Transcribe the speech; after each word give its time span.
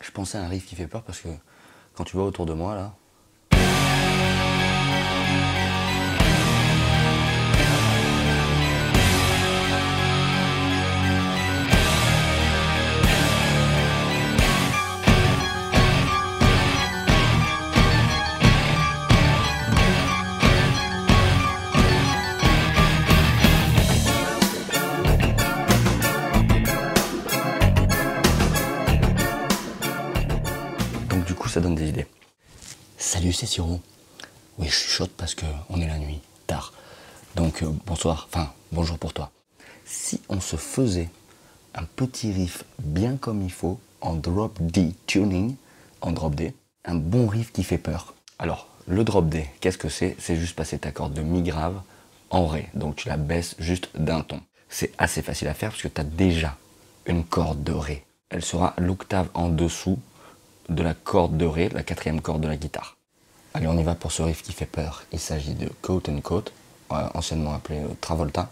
Je 0.00 0.10
pensais 0.10 0.38
à 0.38 0.44
un 0.44 0.48
riff 0.48 0.66
qui 0.66 0.76
fait 0.76 0.86
peur 0.86 1.02
parce 1.02 1.20
que 1.20 1.28
quand 1.94 2.04
tu 2.04 2.16
vois 2.16 2.26
autour 2.26 2.46
de 2.46 2.52
moi 2.52 2.74
là, 2.74 2.94
ça 31.50 31.60
donne 31.60 31.74
des 31.74 31.88
idées. 31.88 32.06
Salut, 32.96 33.32
c'est 33.32 33.46
Siro. 33.46 33.80
Oui, 34.58 34.68
je 34.68 34.72
chuchote 34.72 35.10
parce 35.16 35.34
que 35.34 35.46
on 35.68 35.80
est 35.80 35.86
la 35.86 35.98
nuit, 35.98 36.20
tard. 36.46 36.72
Donc 37.34 37.62
euh, 37.62 37.72
bonsoir, 37.86 38.28
enfin 38.30 38.52
bonjour 38.70 38.98
pour 38.98 39.12
toi. 39.12 39.32
Si 39.84 40.20
on 40.28 40.40
se 40.40 40.56
faisait 40.56 41.08
un 41.74 41.84
petit 41.84 42.32
riff 42.32 42.62
bien 42.78 43.16
comme 43.16 43.42
il 43.42 43.50
faut 43.50 43.80
en 44.00 44.14
drop 44.14 44.56
D 44.60 44.94
tuning, 45.06 45.56
en 46.00 46.12
drop 46.12 46.36
D, 46.36 46.54
un 46.84 46.94
bon 46.94 47.26
riff 47.26 47.52
qui 47.52 47.64
fait 47.64 47.78
peur. 47.78 48.14
Alors, 48.38 48.68
le 48.86 49.02
drop 49.02 49.28
D, 49.28 49.46
qu'est-ce 49.60 49.78
que 49.78 49.88
c'est? 49.88 50.16
C'est 50.20 50.36
juste 50.36 50.54
passer 50.54 50.78
ta 50.78 50.92
corde 50.92 51.14
de 51.14 51.22
mi 51.22 51.42
grave 51.42 51.80
en 52.30 52.46
ré. 52.46 52.68
Donc 52.74 52.94
tu 52.94 53.08
la 53.08 53.16
baisses 53.16 53.56
juste 53.58 53.90
d'un 53.96 54.20
ton. 54.20 54.40
C'est 54.68 54.92
assez 54.98 55.20
facile 55.20 55.48
à 55.48 55.54
faire 55.54 55.70
parce 55.70 55.82
que 55.82 55.88
tu 55.88 56.00
as 56.00 56.04
déjà 56.04 56.56
une 57.06 57.24
corde 57.24 57.64
de 57.64 57.72
ré. 57.72 58.04
Elle 58.28 58.44
sera 58.44 58.74
l'octave 58.78 59.28
en 59.34 59.48
dessous 59.48 59.98
de 60.70 60.82
la 60.82 60.94
corde 60.94 61.36
de 61.36 61.44
ré, 61.44 61.68
la 61.68 61.82
quatrième 61.82 62.20
corde 62.20 62.40
de 62.40 62.48
la 62.48 62.56
guitare. 62.56 62.96
Allez, 63.52 63.66
on 63.66 63.76
y 63.76 63.82
va 63.82 63.94
pour 63.94 64.12
ce 64.12 64.22
riff 64.22 64.42
qui 64.42 64.52
fait 64.52 64.66
peur. 64.66 65.02
Il 65.12 65.18
s'agit 65.18 65.54
de 65.54 65.68
Coat 65.82 66.02
Coat, 66.22 66.44
euh, 66.92 67.08
anciennement 67.14 67.52
appelé 67.52 67.80
euh, 67.80 67.88
Travolta, 68.00 68.48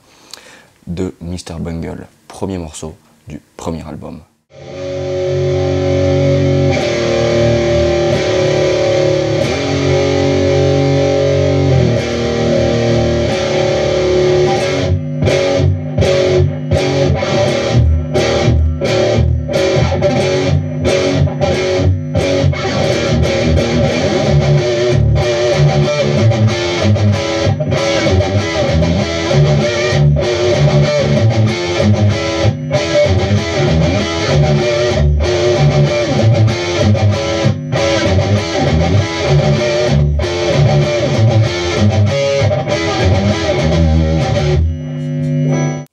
de 0.87 1.15
Mr. 1.21 1.61
Bungle, 1.61 2.07
premier 2.27 2.59
morceau 2.59 2.97
du 3.29 3.41
premier 3.57 3.87
album. 3.87 4.21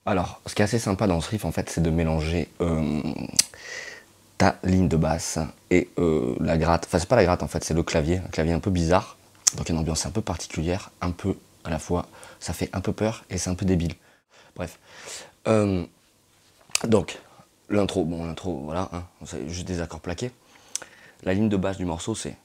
Alors, 0.05 0.39
ce 0.45 0.53
qui 0.53 0.61
est 0.61 0.65
assez 0.65 0.79
sympa 0.79 1.07
dans 1.07 1.19
ce 1.19 1.29
riff, 1.29 1.45
en 1.45 1.51
fait, 1.51 1.69
c'est 1.69 1.81
de 1.81 1.89
mélanger 1.89 2.47
euh, 2.61 3.01
ta 4.37 4.57
ligne 4.63 4.87
de 4.87 4.97
basse 4.97 5.39
et 5.71 5.89
euh, 5.97 6.35
la 6.39 6.57
gratte. 6.57 6.85
Enfin, 6.87 6.99
c'est 6.99 7.09
pas 7.09 7.15
la 7.15 7.23
gratte, 7.25 7.43
en 7.43 7.47
fait, 7.47 7.63
c'est 7.63 7.73
le 7.73 7.83
clavier, 7.83 8.17
un 8.17 8.29
clavier 8.29 8.53
un 8.53 8.59
peu 8.59 8.69
bizarre. 8.71 9.17
Donc, 9.57 9.69
une 9.69 9.77
ambiance 9.77 10.05
un 10.05 10.11
peu 10.11 10.21
particulière, 10.21 10.91
un 11.01 11.11
peu 11.11 11.35
à 11.63 11.69
la 11.69 11.79
fois, 11.79 12.07
ça 12.39 12.53
fait 12.53 12.69
un 12.73 12.81
peu 12.81 12.93
peur 12.93 13.25
et 13.29 13.37
c'est 13.37 13.49
un 13.49 13.55
peu 13.55 13.65
débile. 13.65 13.93
Bref. 14.55 14.79
Euh, 15.47 15.83
donc, 16.87 17.17
l'intro, 17.69 18.05
bon, 18.05 18.25
l'intro, 18.25 18.61
voilà, 18.63 18.89
hein, 18.93 19.03
juste 19.47 19.67
des 19.67 19.81
accords 19.81 19.99
plaqués. 19.99 20.31
La 21.23 21.33
ligne 21.33 21.49
de 21.49 21.57
basse 21.57 21.77
du 21.77 21.85
morceau, 21.85 22.13
c'est. 22.15 22.35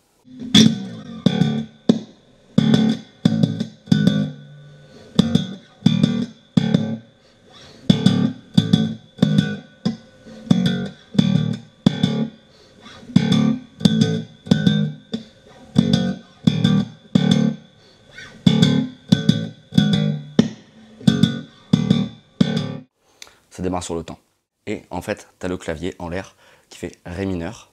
Ça 23.61 23.63
démarre 23.63 23.83
sur 23.83 23.95
le 23.95 24.03
temps. 24.03 24.19
Et 24.67 24.83
en 24.91 25.03
fait, 25.03 25.29
tu 25.39 25.47
as 25.47 25.49
le 25.49 25.59
clavier 25.59 25.95
en 25.99 26.09
l'air 26.09 26.35
qui 26.71 26.79
fait 26.79 26.93
Ré 27.05 27.27
mineur. 27.27 27.70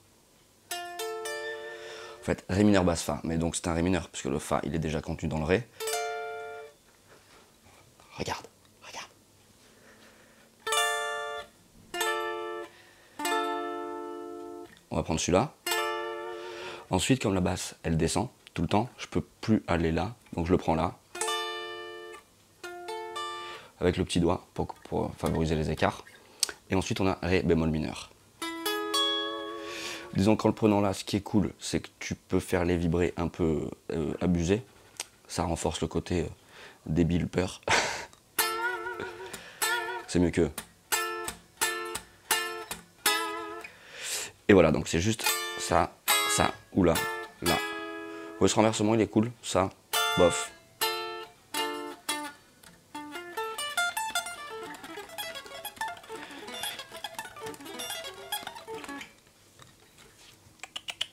Fait, 2.28 2.44
Ré 2.50 2.62
mineur 2.62 2.84
basse 2.84 3.00
Fa. 3.00 3.22
Mais 3.24 3.38
donc 3.38 3.56
c'est 3.56 3.68
un 3.68 3.72
Ré 3.72 3.80
mineur, 3.80 4.10
puisque 4.10 4.26
le 4.26 4.38
Fa, 4.38 4.60
il 4.62 4.74
est 4.74 4.78
déjà 4.78 5.00
contenu 5.00 5.30
dans 5.30 5.38
le 5.38 5.44
Ré. 5.44 5.66
Regarde, 8.18 8.46
regarde. 8.86 9.08
On 14.90 14.96
va 14.96 15.02
prendre 15.02 15.18
celui-là. 15.18 15.54
Ensuite, 16.90 17.22
comme 17.22 17.32
la 17.32 17.40
basse, 17.40 17.76
elle 17.82 17.96
descend 17.96 18.28
tout 18.52 18.60
le 18.60 18.68
temps, 18.68 18.90
je 18.98 19.06
peux 19.06 19.22
plus 19.40 19.62
aller 19.66 19.90
là, 19.90 20.14
donc 20.34 20.44
je 20.44 20.50
le 20.50 20.58
prends 20.58 20.74
là 20.74 20.98
avec 23.80 23.96
le 23.96 24.04
petit 24.04 24.20
doigt 24.20 24.46
pour, 24.52 24.66
pour, 24.66 25.14
favoriser 25.14 25.54
les 25.54 25.70
écarts. 25.70 26.04
Et 26.68 26.74
ensuite, 26.74 27.00
on 27.00 27.06
a 27.06 27.16
Ré 27.22 27.42
bémol 27.42 27.70
mineur. 27.70 28.10
Disons 30.18 30.34
qu'en 30.34 30.48
le 30.48 30.54
prenant 30.54 30.80
là, 30.80 30.94
ce 30.94 31.04
qui 31.04 31.14
est 31.14 31.20
cool, 31.20 31.52
c'est 31.60 31.78
que 31.78 31.88
tu 32.00 32.16
peux 32.16 32.40
faire 32.40 32.64
les 32.64 32.76
vibrer 32.76 33.14
un 33.16 33.28
peu 33.28 33.70
euh, 33.92 34.12
abusés. 34.20 34.64
Ça 35.28 35.44
renforce 35.44 35.80
le 35.80 35.86
côté 35.86 36.22
euh, 36.22 36.28
débile, 36.86 37.28
peur. 37.28 37.60
c'est 40.08 40.18
mieux 40.18 40.30
que. 40.30 40.50
Et 44.48 44.54
voilà, 44.54 44.72
donc 44.72 44.88
c'est 44.88 44.98
juste 44.98 45.24
ça, 45.60 45.92
ça, 46.30 46.52
ou 46.72 46.82
là, 46.82 46.94
là. 47.42 47.56
Ouais, 48.40 48.48
ce 48.48 48.56
renversement, 48.56 48.96
il 48.96 49.00
est 49.00 49.06
cool. 49.06 49.30
Ça, 49.40 49.70
bof. 50.18 50.50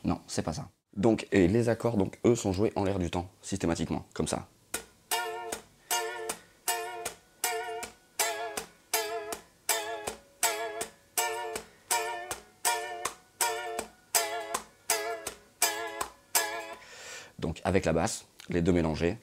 Non, 0.05 0.21
c'est 0.27 0.43
pas 0.43 0.53
ça. 0.53 0.69
Donc, 0.95 1.27
et 1.31 1.47
les 1.47 1.67
accords, 1.67 1.97
donc, 1.97 2.19
eux, 2.25 2.35
sont 2.35 2.53
joués 2.53 2.71
en 2.75 2.83
l'air 2.83 2.99
du 2.99 3.09
temps, 3.09 3.27
systématiquement, 3.41 4.05
comme 4.13 4.27
ça. 4.27 4.47
Donc, 17.39 17.59
avec 17.63 17.85
la 17.85 17.93
basse, 17.93 18.27
les 18.49 18.61
deux 18.61 18.71
mélangés, 18.71 19.17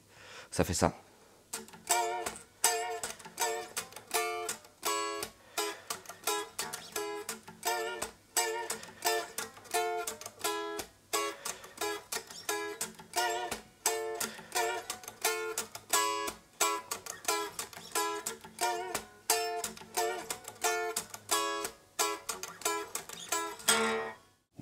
ça 0.51 0.65
fait 0.65 0.73
ça. 0.73 0.93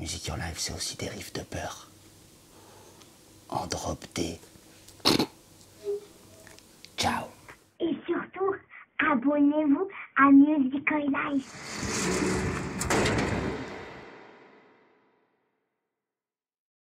Musique 0.01 0.31
en 0.31 0.35
live, 0.35 0.55
c'est 0.57 0.73
aussi 0.73 0.97
des 0.97 1.07
riffs 1.09 1.31
de 1.33 1.41
peur. 1.41 1.87
En 3.49 3.67
drop 3.67 4.03
D. 4.15 4.39
Ciao. 6.97 7.25
Et 7.79 7.95
surtout, 8.07 8.55
abonnez-vous 8.97 9.87
à 10.17 10.31
Musical 10.31 11.03
Life. 11.05 12.50